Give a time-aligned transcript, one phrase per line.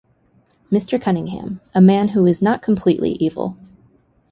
[0.71, 0.99] Mr.
[0.99, 3.55] Cunningham: A man who is not completely evil.